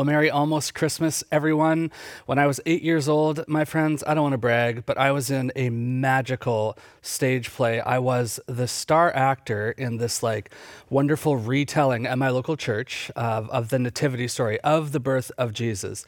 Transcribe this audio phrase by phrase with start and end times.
[0.00, 1.92] Well, Merry almost Christmas, everyone.
[2.24, 5.12] When I was eight years old, my friends, I don't want to brag, but I
[5.12, 7.82] was in a magical stage play.
[7.82, 10.54] I was the star actor in this like
[10.88, 15.52] wonderful retelling at my local church of, of the nativity story of the birth of
[15.52, 16.06] Jesus.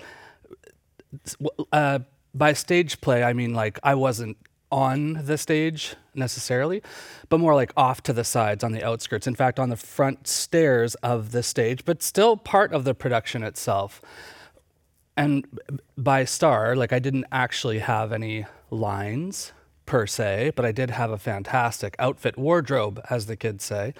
[1.70, 1.98] Uh,
[2.34, 4.38] by stage play, I mean like I wasn't
[4.72, 6.82] on the stage necessarily,
[7.28, 9.26] but more like off to the sides on the outskirts.
[9.26, 13.42] In fact, on the front stairs of the stage, but still part of the production
[13.44, 14.00] itself.
[15.16, 15.46] And
[15.96, 19.52] by star, like I didn't actually have any lines
[19.92, 23.92] per se, but I did have a fantastic outfit wardrobe, as the kids say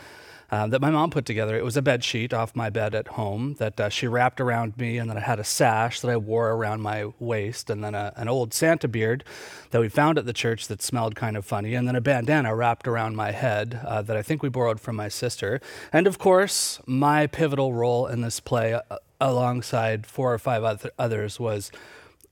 [0.51, 1.55] uh, that my mom put together.
[1.55, 4.79] It was a bed sheet off my bed at home that uh, she wrapped around
[4.79, 7.95] me, and then I had a sash that I wore around my waist, and then
[7.95, 9.23] a, an old Santa beard
[9.71, 12.57] that we found at the church that smelled kind of funny, and then a bandana
[12.57, 15.61] wrapped around my head uh, that I think we borrowed from my sister.
[15.93, 18.81] And of course, my pivotal role in this play, uh,
[19.21, 21.71] alongside four or five other others, was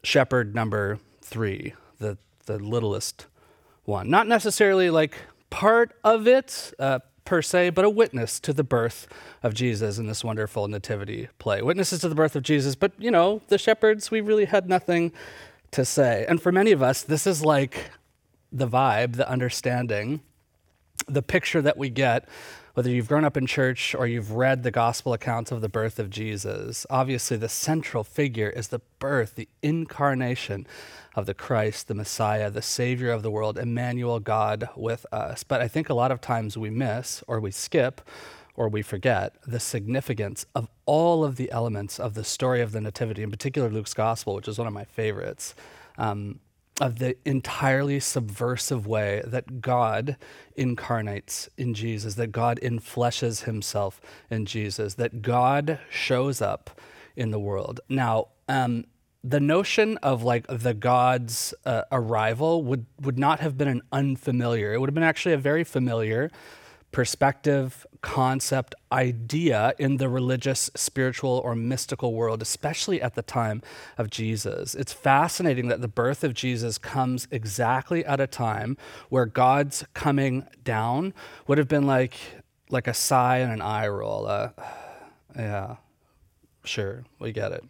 [0.03, 2.16] shepherd number three, the
[2.47, 3.27] the littlest
[3.91, 4.08] one.
[4.08, 5.14] Not necessarily like
[5.50, 9.06] part of it, uh, per se, but a witness to the birth
[9.42, 11.62] of Jesus in this wonderful nativity play.
[11.62, 15.12] Witnesses to the birth of Jesus, but you know, the shepherds, we really had nothing
[15.72, 16.24] to say.
[16.28, 17.91] And for many of us, this is like
[18.50, 20.22] the vibe, the understanding,
[21.06, 22.28] the picture that we get
[22.74, 25.98] whether you've grown up in church or you've read the gospel accounts of the birth
[25.98, 30.66] of Jesus, obviously the central figure is the birth, the incarnation
[31.14, 35.42] of the Christ, the Messiah, the Savior of the world, Emmanuel, God with us.
[35.42, 38.00] But I think a lot of times we miss or we skip
[38.54, 42.81] or we forget the significance of all of the elements of the story of the
[42.81, 45.54] Nativity, in particular Luke's Gospel, which is one of my favorites.
[45.98, 46.41] Um,
[46.80, 50.16] of the entirely subversive way that God
[50.56, 56.80] incarnates in Jesus, that God infleshes himself in Jesus, that God shows up
[57.14, 57.80] in the world.
[57.88, 58.86] Now, um,
[59.22, 64.72] the notion of like the God's uh, arrival would, would not have been an unfamiliar.
[64.72, 66.30] It would have been actually a very familiar
[66.92, 73.62] perspective, concept, idea in the religious, spiritual, or mystical world, especially at the time
[73.98, 74.74] of Jesus.
[74.74, 78.76] It's fascinating that the birth of Jesus comes exactly at a time
[79.08, 81.14] where God's coming down
[81.46, 82.16] would have been like,
[82.70, 84.26] like a sigh and an eye roll.
[84.26, 84.50] Uh,
[85.36, 85.76] yeah,
[86.64, 87.64] sure, we get it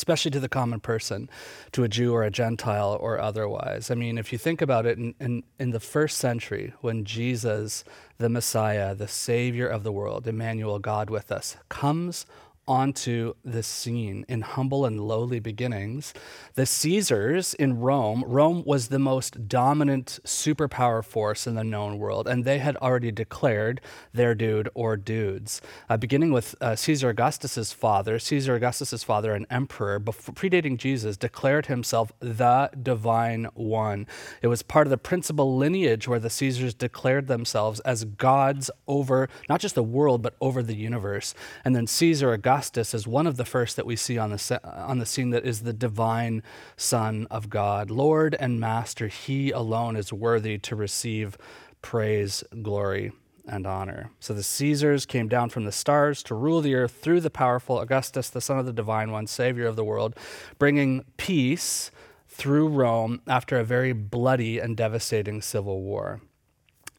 [0.00, 1.28] especially to the common person,
[1.72, 3.90] to a Jew or a Gentile or otherwise.
[3.90, 7.84] I mean, if you think about it, in, in, in, the first century, when Jesus,
[8.16, 12.24] the Messiah, the Savior of the world, Emmanuel, God with us, comes
[12.68, 16.14] onto the scene in humble and lowly beginnings.
[16.54, 22.28] The Caesars in Rome, Rome was the most dominant superpower force in the known world,
[22.28, 23.80] and they had already declared
[24.12, 25.60] their dude or dudes.
[25.88, 31.16] Uh, beginning with uh, Caesar Augustus's father, Caesar Augustus's father, an emperor, before, predating Jesus,
[31.16, 34.06] declared himself the divine one.
[34.42, 39.28] It was part of the principal lineage where the Caesars declared themselves as gods over
[39.48, 41.34] not just the world, but over the universe.
[41.64, 44.60] And then Caesar Augustus Augustus is one of the first that we see on the,
[44.64, 46.42] on the scene that is the divine
[46.76, 47.92] Son of God.
[47.92, 51.38] Lord and Master, He alone is worthy to receive
[51.80, 53.12] praise, glory,
[53.46, 54.10] and honor.
[54.18, 57.78] So the Caesars came down from the stars to rule the earth through the powerful
[57.78, 60.16] Augustus, the Son of the Divine One, Savior of the world,
[60.58, 61.92] bringing peace
[62.26, 66.20] through Rome after a very bloody and devastating civil war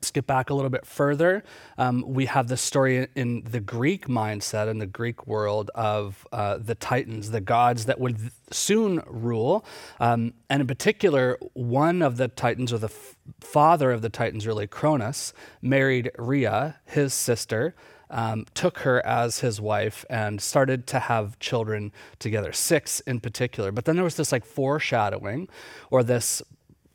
[0.04, 1.44] skip back a little bit further,
[1.78, 6.58] um, we have the story in the Greek mindset, in the Greek world of uh,
[6.58, 9.66] the Titans, the gods that would soon rule.
[10.00, 14.48] Um, and in particular, one of the Titans, or the f- father of the Titans,
[14.48, 17.76] really, Cronus, married Rhea, his sister.
[18.14, 23.72] Um, took her as his wife and started to have children together, six in particular.
[23.72, 25.48] But then there was this like foreshadowing
[25.90, 26.42] or this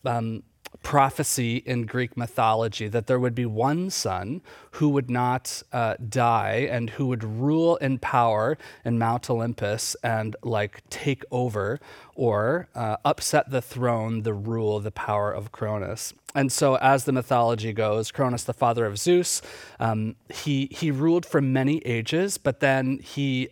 [0.05, 0.43] um,
[0.82, 4.43] prophecy in Greek mythology that there would be one son
[4.73, 10.37] who would not uh, die and who would rule in power in Mount Olympus and
[10.43, 11.81] like take over
[12.14, 16.14] or uh, upset the throne, the rule, the power of Cronus.
[16.34, 19.40] And so, as the mythology goes, Cronus, the father of Zeus,
[19.81, 23.49] um, he, he ruled for many ages, but then he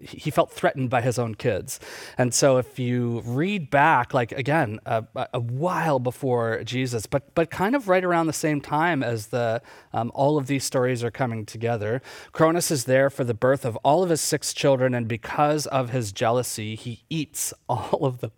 [0.00, 1.78] he felt threatened by his own kids.
[2.16, 7.50] And so if you read back, like again, a, a while before Jesus, but, but
[7.50, 9.62] kind of right around the same time as the,
[9.92, 12.02] um, all of these stories are coming together,
[12.32, 14.94] Cronus is there for the birth of all of his six children.
[14.94, 18.32] And because of his jealousy, he eats all of them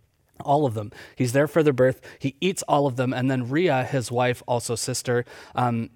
[0.44, 0.90] all of them.
[1.14, 2.00] He's there for their birth.
[2.18, 3.12] He eats all of them.
[3.12, 5.24] And then Rhea, his wife, also sister,
[5.54, 5.90] um,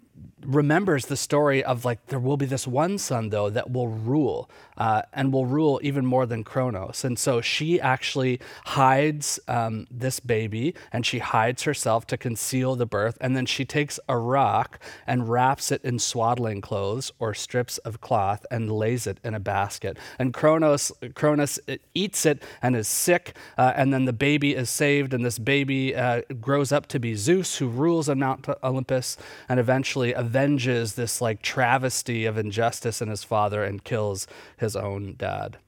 [0.45, 4.51] remembers the story of like there will be this one son though that will rule
[4.77, 7.05] uh, and will rule even more than Kronos.
[7.05, 12.87] And so she actually hides um, this baby and she hides herself to conceal the
[12.87, 13.17] birth.
[13.21, 18.01] And then she takes a rock and wraps it in swaddling clothes or strips of
[18.01, 19.99] cloth and lays it in a basket.
[20.19, 21.59] And Kronos, Kronos
[21.95, 23.37] eats it and is sick.
[23.57, 25.15] Uh, and then the baby is saved.
[25.15, 29.17] And this baby uh, grows up to be Zeus, who rules on Mount Olympus
[29.49, 34.27] and eventually avenges this like travesty of injustice in his father and kills
[34.57, 35.59] his his own dad.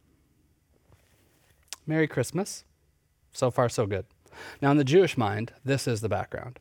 [1.87, 2.65] Merry Christmas.
[3.33, 4.07] So far, so good.
[4.61, 6.59] Now, in the Jewish mind, this is the background.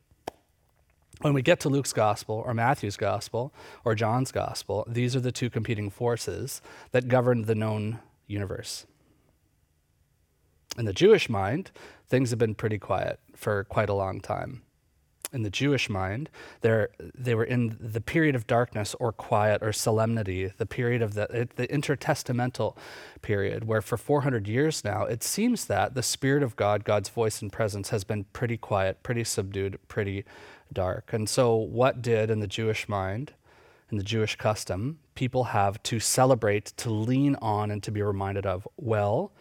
[1.21, 3.51] When we get to Luke's gospel or Matthew's gospel
[3.83, 6.61] or John's gospel, these are the two competing forces
[6.91, 8.85] that govern the known universe.
[10.77, 11.71] In the Jewish mind,
[12.07, 14.61] things have been pretty quiet for quite a long time
[15.33, 16.29] in the Jewish mind,
[16.61, 21.49] they were in the period of darkness or quiet or solemnity, the period of the,
[21.55, 22.77] the intertestamental
[23.21, 27.41] period, where for 400 years now, it seems that the Spirit of God, God's voice
[27.41, 30.23] and presence, has been pretty quiet, pretty subdued, pretty
[30.71, 31.11] dark.
[31.13, 33.33] And so, what did in the Jewish mind,
[33.91, 38.45] in the Jewish custom, people have to celebrate, to lean on, and to be reminded
[38.45, 38.67] of?
[38.77, 39.33] Well,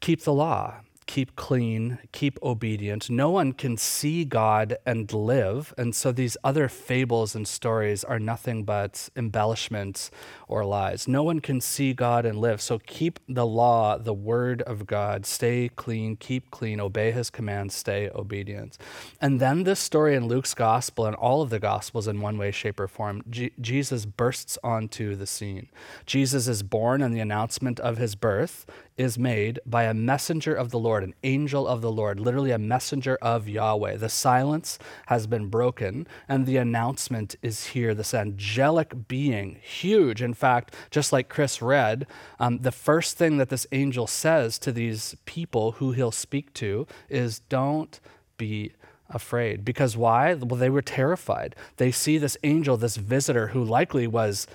[0.00, 3.10] keep the law keep clean, keep obedient.
[3.10, 5.74] No one can see God and live.
[5.76, 10.10] And so these other fables and stories are nothing but embellishments
[10.48, 11.08] or lies.
[11.08, 12.60] No one can see God and live.
[12.60, 15.26] So keep the law, the word of God.
[15.26, 18.78] Stay clean, keep clean, obey his commands, stay obedient.
[19.20, 22.50] And then this story in Luke's gospel and all of the gospels in one way,
[22.50, 25.68] shape, or form, G- Jesus bursts onto the scene.
[26.06, 28.66] Jesus is born, and the announcement of his birth
[28.96, 32.58] is made by a messenger of the Lord, an angel of the Lord, literally a
[32.58, 33.96] messenger of Yahweh.
[33.96, 37.94] The silence has been broken, and the announcement is here.
[37.94, 40.22] This angelic being, huge.
[40.22, 42.06] In fact, just like Chris read,
[42.38, 46.86] um, the first thing that this angel says to these people who he'll speak to
[47.08, 48.00] is, Don't
[48.36, 48.72] be
[49.14, 49.64] afraid.
[49.64, 50.34] Because why?
[50.34, 51.54] Well, they were terrified.
[51.76, 54.46] They see this angel, this visitor who likely was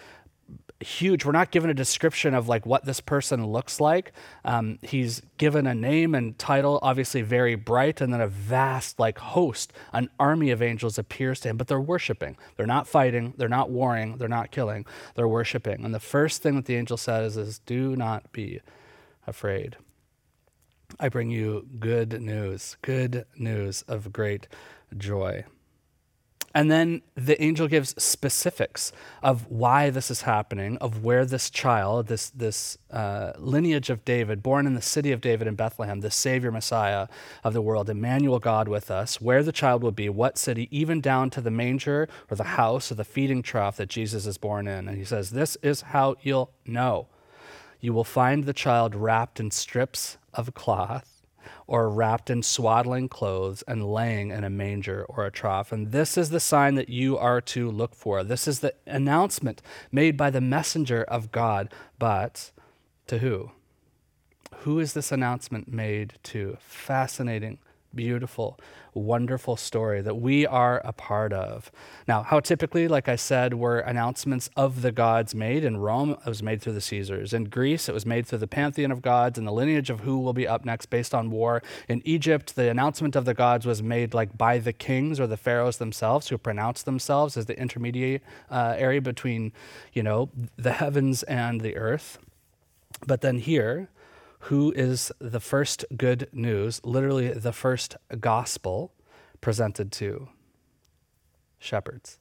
[0.80, 1.26] huge.
[1.26, 4.12] We're not given a description of like what this person looks like.
[4.46, 9.18] Um, he's given a name and title, obviously very bright, and then a vast like
[9.18, 11.58] host, an army of angels appears to him.
[11.58, 12.38] But they're worshiping.
[12.56, 13.34] They're not fighting.
[13.38, 14.18] They're not warring.
[14.18, 14.86] They're not killing.
[15.16, 15.84] They're worshiping.
[15.84, 18.62] And the first thing that the angel says is, "Do not be
[19.26, 19.78] afraid."
[21.00, 24.48] I bring you good news, good news of great
[24.96, 25.44] joy.
[26.58, 32.08] And then the angel gives specifics of why this is happening, of where this child,
[32.08, 36.10] this, this uh, lineage of David, born in the city of David in Bethlehem, the
[36.10, 37.10] Savior Messiah
[37.44, 41.00] of the world, Emmanuel God with us, where the child will be, what city, even
[41.00, 44.68] down to the manger or the house or the feeding trough that Jesus is born
[44.68, 44.88] in.
[44.88, 47.06] And he says, This is how you'll know.
[47.80, 51.17] You will find the child wrapped in strips of cloth
[51.66, 55.72] or wrapped in swaddling clothes and laying in a manger or a trough.
[55.72, 58.24] And this is the sign that you are to look for.
[58.24, 59.62] This is the announcement
[59.92, 61.74] made by the messenger of God.
[62.00, 62.52] But
[63.08, 63.52] to who?
[64.60, 66.58] Who is this announcement made to?
[66.60, 67.60] Fascinating
[67.98, 68.58] beautiful,
[68.94, 71.70] wonderful story that we are a part of.
[72.08, 75.66] Now, how typically, like I said, were announcements of the gods made?
[75.66, 77.34] In Rome, it was made through the Caesars.
[77.34, 80.20] In Greece, it was made through the pantheon of gods and the lineage of who
[80.20, 81.62] will be up next based on war.
[81.90, 85.36] In Egypt, the announcement of the gods was made like by the kings or the
[85.36, 89.52] pharaohs themselves who pronounced themselves as the intermediate uh, area between,
[89.92, 92.20] you know, the heavens and the earth.
[93.06, 93.90] But then here,
[94.40, 98.94] who is the first good news, literally the first gospel
[99.42, 100.30] presented to
[101.60, 102.20] shepherds,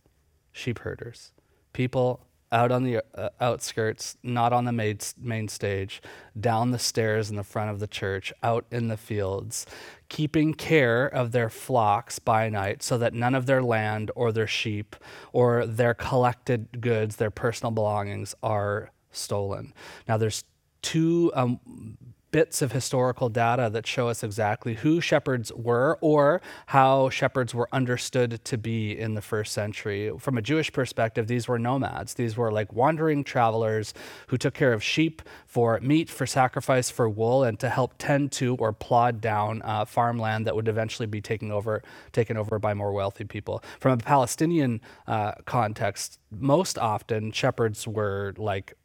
[0.52, 1.32] sheep herders,
[1.72, 6.00] people out on the uh, outskirts, not on the main, main stage,
[6.38, 9.66] down the stairs in the front of the church, out in the fields,
[10.08, 14.46] keeping care of their flocks by night so that none of their land or their
[14.46, 14.96] sheep
[15.32, 19.74] or their collected goods, their personal belongings, are stolen.
[20.06, 20.44] Now, there's
[20.86, 21.58] two um,
[22.30, 27.68] bits of historical data that show us exactly who shepherds were or how shepherds were
[27.72, 30.12] understood to be in the first century.
[30.20, 32.14] From a Jewish perspective, these were nomads.
[32.14, 33.94] These were like wandering travelers
[34.28, 38.30] who took care of sheep for meat, for sacrifice, for wool, and to help tend
[38.32, 42.74] to or plod down uh, farmland that would eventually be taken over, taken over by
[42.74, 43.60] more wealthy people.
[43.80, 48.76] From a Palestinian uh, context, most often shepherds were like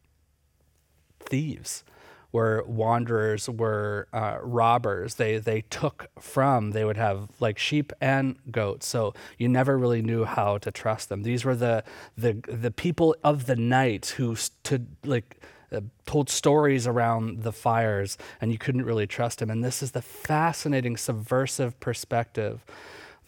[1.32, 1.84] thieves
[2.32, 5.16] were wanderers, were uh, robbers.
[5.16, 6.72] They they took from.
[6.72, 8.88] They would have like sheep and goats.
[8.88, 11.24] So you never really knew how to trust them.
[11.24, 11.84] These were the
[12.18, 15.38] the the people of the night who stood like.
[15.74, 19.50] Uh, told stories around the fires, and you couldn't really trust them.
[19.50, 22.66] And this is the fascinating, subversive perspective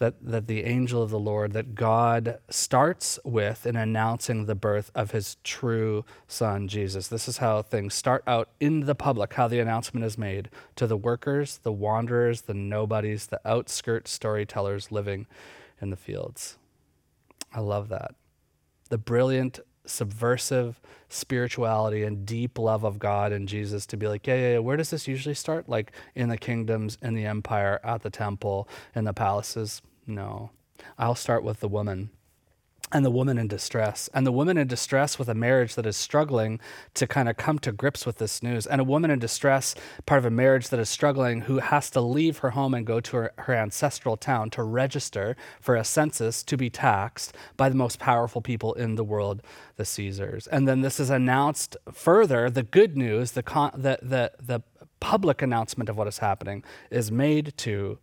[0.04, 4.90] that, that the angel of the Lord, that God starts with in announcing the birth
[4.94, 7.08] of his true son, Jesus.
[7.08, 10.86] This is how things start out in the public, how the announcement is made to
[10.86, 15.26] the workers, the wanderers, the nobodies, the outskirt storytellers living
[15.80, 16.58] in the fields.
[17.54, 18.14] I love that.
[18.90, 24.34] The brilliant, subversive spirituality and deep love of God and Jesus to be like, yeah,
[24.34, 25.66] yeah, yeah, where does this usually start?
[25.66, 29.80] Like in the kingdoms, in the empire, at the temple, in the palaces?
[30.06, 30.50] No.
[30.98, 32.10] I'll start with the woman
[32.92, 35.96] and the woman in distress, and the woman in distress with a marriage that is
[35.96, 36.60] struggling
[36.94, 39.74] to kind of come to grips with this news, and a woman in distress,
[40.06, 43.00] part of a marriage that is struggling, who has to leave her home and go
[43.00, 47.74] to her, her ancestral town to register for a census to be taxed by the
[47.74, 49.42] most powerful people in the world,
[49.76, 50.46] the Caesars.
[50.46, 54.62] And then this is announced further the good news, the, con- the, the, the
[55.00, 57.98] public announcement of what is happening is made to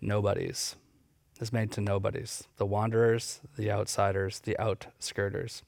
[0.00, 0.76] nobodies
[1.44, 5.60] is made to nobodies the wanderers, the outsiders, the outskirters.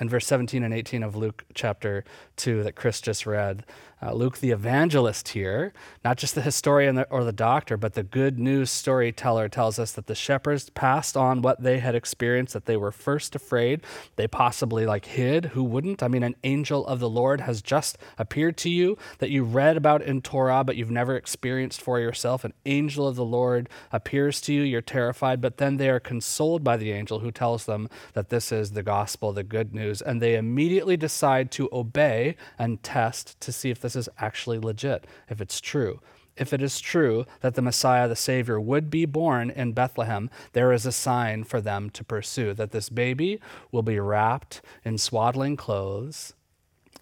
[0.00, 2.02] In verse 17 and 18 of Luke chapter
[2.36, 3.66] 2 that Chris just read,
[4.02, 5.72] uh, Luke, the evangelist here,
[6.04, 10.06] not just the historian or the doctor, but the good news storyteller, tells us that
[10.08, 13.80] the shepherds passed on what they had experienced, that they were first afraid.
[14.16, 15.46] They possibly like hid.
[15.46, 16.02] Who wouldn't?
[16.02, 19.76] I mean, an angel of the Lord has just appeared to you that you read
[19.76, 22.44] about in Torah, but you've never experienced for yourself.
[22.44, 24.62] An angel of the Lord appears to you.
[24.62, 28.50] You're terrified, but then they are consoled by the angel who tells them that this
[28.50, 33.52] is the gospel, the good news, and they immediately decide to obey and test to
[33.52, 36.00] see if this this is actually legit, if it's true.
[36.36, 40.72] If it is true that the Messiah, the Savior, would be born in Bethlehem, there
[40.72, 43.38] is a sign for them to pursue that this baby
[43.70, 46.32] will be wrapped in swaddling clothes,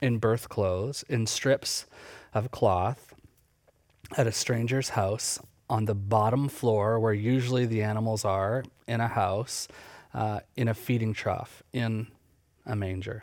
[0.00, 1.86] in birth clothes, in strips
[2.34, 3.14] of cloth,
[4.16, 9.06] at a stranger's house on the bottom floor where usually the animals are in a
[9.06, 9.68] house,
[10.12, 12.08] uh, in a feeding trough, in
[12.66, 13.22] a manger.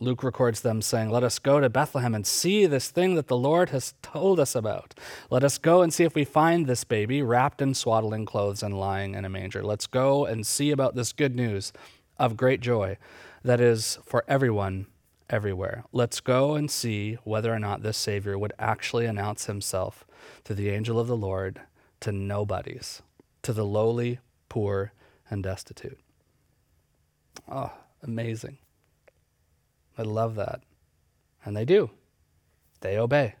[0.00, 3.36] Luke records them saying, Let us go to Bethlehem and see this thing that the
[3.36, 4.94] Lord has told us about.
[5.30, 8.78] Let us go and see if we find this baby wrapped in swaddling clothes and
[8.78, 9.62] lying in a manger.
[9.62, 11.72] Let's go and see about this good news
[12.18, 12.96] of great joy
[13.42, 14.86] that is for everyone
[15.30, 15.84] everywhere.
[15.92, 20.04] Let's go and see whether or not this Savior would actually announce himself
[20.44, 21.60] to the angel of the Lord,
[22.00, 23.02] to nobodies,
[23.42, 24.92] to the lowly, poor,
[25.30, 25.98] and destitute.
[27.50, 28.58] Oh, amazing.
[29.98, 30.62] I love that.
[31.44, 31.90] And they do.
[32.80, 33.34] They obey.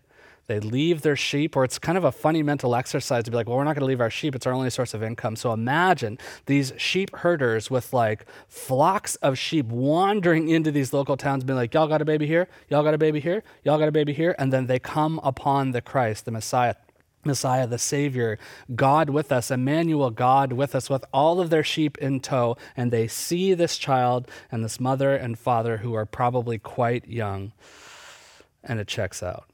[0.48, 3.46] They leave their sheep, or it's kind of a funny mental exercise to be like,
[3.46, 4.34] well, we're not going to leave our sheep.
[4.34, 5.36] It's our only source of income.
[5.36, 11.44] So imagine these sheep herders with like flocks of sheep wandering into these local towns,
[11.44, 12.48] being like, y'all got a baby here?
[12.70, 13.44] Y'all got a baby here?
[13.62, 14.34] Y'all got a baby here?
[14.38, 16.76] And then they come upon the Christ, the Messiah,
[17.24, 18.38] Messiah, the Savior,
[18.74, 22.90] God with us, Emmanuel, God with us, with all of their sheep in tow, and
[22.90, 27.52] they see this child and this mother and father who are probably quite young,
[28.62, 29.50] and it checks out.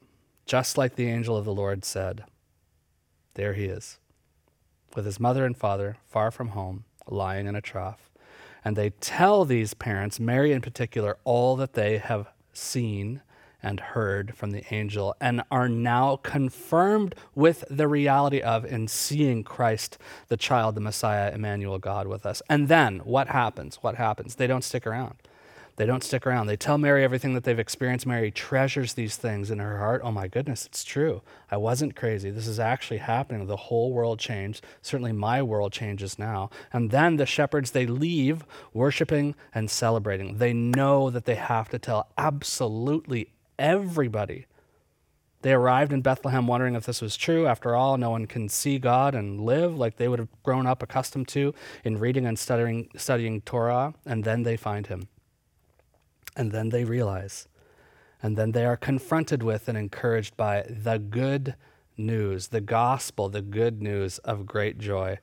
[0.46, 2.24] Just like the angel of the Lord said,
[3.34, 3.98] there he is,
[4.94, 8.10] with his mother and father far from home, lying in a trough.
[8.64, 13.22] And they tell these parents, Mary in particular, all that they have seen
[13.64, 19.42] and heard from the angel and are now confirmed with the reality of in seeing
[19.42, 22.42] Christ, the child, the Messiah, Emmanuel, God with us.
[22.48, 23.76] And then what happens?
[23.76, 24.36] What happens?
[24.36, 25.16] They don't stick around.
[25.76, 26.46] They don't stick around.
[26.46, 28.06] They tell Mary everything that they've experienced.
[28.06, 30.02] Mary treasures these things in her heart.
[30.04, 31.22] Oh my goodness, it's true.
[31.50, 32.30] I wasn't crazy.
[32.30, 33.46] This is actually happening.
[33.46, 34.64] The whole world changed.
[34.82, 36.50] Certainly my world changes now.
[36.72, 40.38] And then the shepherds, they leave worshiping and celebrating.
[40.38, 44.46] They know that they have to tell absolutely everybody.
[45.42, 47.46] They arrived in Bethlehem wondering if this was true.
[47.46, 50.82] After all, no one can see God and live like they would have grown up
[50.82, 55.08] accustomed to in reading and studying, studying Torah, and then they find him.
[56.34, 57.46] And then they realize.
[58.22, 61.56] And then they are confronted with and encouraged by the good
[61.98, 65.18] news, the gospel, the good news of great joy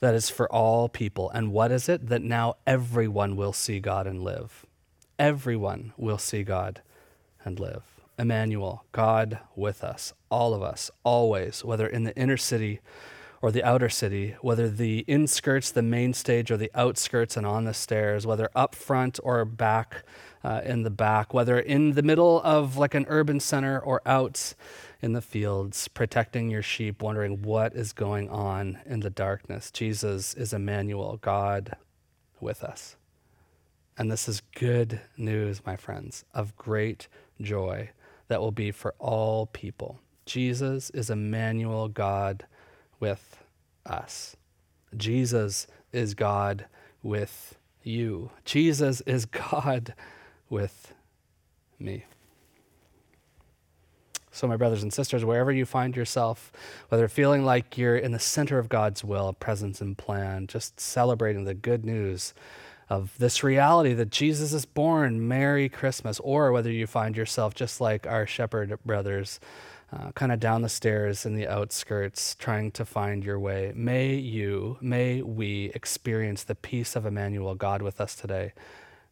[0.00, 1.30] that is for all people.
[1.30, 2.08] And what is it?
[2.08, 4.66] That now everyone will see God and live.
[5.18, 6.82] Everyone will see God
[7.44, 7.82] and live.
[8.18, 12.80] Emmanuel, God with us, all of us, always, whether in the inner city
[13.42, 17.64] or the outer city, whether the inskirts, the main stage, or the outskirts and on
[17.64, 20.04] the stairs, whether up front or back
[20.44, 24.54] uh, in the back, whether in the middle of like an urban center or out
[25.00, 29.70] in the fields, protecting your sheep, wondering what is going on in the darkness.
[29.70, 31.76] Jesus is Emmanuel, God
[32.40, 32.96] with us.
[33.96, 37.08] And this is good news, my friends, of great
[37.40, 37.90] joy
[38.28, 39.98] that will be for all people.
[40.26, 42.46] Jesus is Emmanuel, God
[43.00, 43.42] with
[43.84, 44.36] us.
[44.96, 46.66] Jesus is God
[47.02, 48.30] with you.
[48.44, 49.94] Jesus is God
[50.48, 50.94] with
[51.78, 52.04] me.
[54.32, 56.52] So, my brothers and sisters, wherever you find yourself,
[56.88, 61.44] whether feeling like you're in the center of God's will, presence, and plan, just celebrating
[61.44, 62.32] the good news
[62.90, 67.80] of this reality that Jesus is born, Merry Christmas, or whether you find yourself just
[67.80, 69.38] like our shepherd brothers,
[69.92, 73.72] uh, kind of down the stairs in the outskirts, trying to find your way.
[73.76, 78.52] May you, may we experience the peace of Emmanuel, God with us today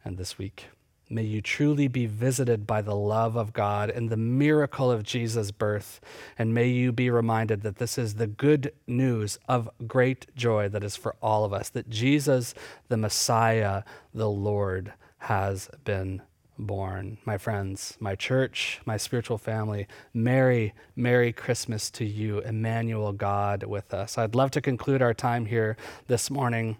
[0.04, 0.66] and this week.
[1.10, 5.50] May you truly be visited by the love of God and the miracle of Jesus'
[5.50, 6.00] birth.
[6.38, 10.84] And may you be reminded that this is the good news of great joy that
[10.84, 12.54] is for all of us that Jesus,
[12.88, 16.22] the Messiah, the Lord, has been
[16.58, 17.18] born.
[17.24, 23.94] My friends, my church, my spiritual family, Merry, Merry Christmas to you, Emmanuel, God with
[23.94, 24.18] us.
[24.18, 25.76] I'd love to conclude our time here
[26.08, 26.76] this morning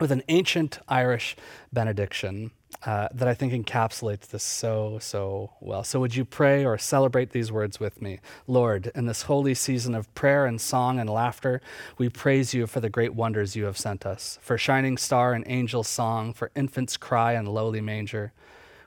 [0.00, 1.36] with an ancient Irish
[1.72, 2.50] benediction
[2.86, 5.84] uh, that I think encapsulates this so, so well.
[5.84, 8.20] So, would you pray or celebrate these words with me?
[8.46, 11.60] Lord, in this holy season of prayer and song and laughter,
[11.96, 15.44] we praise you for the great wonders you have sent us, for shining star and
[15.46, 18.32] angel song, for infant's cry and lowly manger.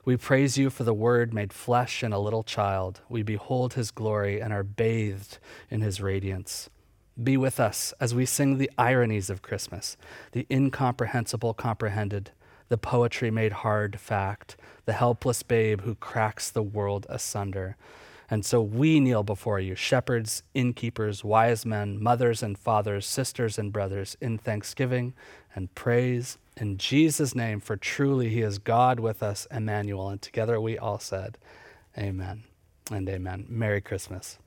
[0.04, 3.00] We praise you for the Word made flesh in a little child.
[3.08, 5.38] We behold his glory and are bathed
[5.70, 6.70] in his radiance.
[7.20, 9.96] Be with us as we sing the ironies of Christmas,
[10.32, 12.30] the incomprehensible comprehended
[12.68, 17.76] the poetry made hard fact, the helpless babe who cracks the world asunder.
[18.30, 23.72] And so we kneel before you, shepherds, innkeepers, wise men, mothers and fathers, sisters and
[23.72, 25.14] brothers, in thanksgiving
[25.54, 30.08] and praise in Jesus' name, for truly he is God with us, Emmanuel.
[30.08, 31.38] And together we all said,
[31.96, 32.44] Amen
[32.90, 33.46] and amen.
[33.48, 34.38] Merry Christmas.